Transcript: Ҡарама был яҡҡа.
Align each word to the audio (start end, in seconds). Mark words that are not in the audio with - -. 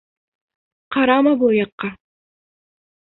Ҡарама 0.95 1.33
был 1.41 1.53
яҡҡа. 1.57 1.91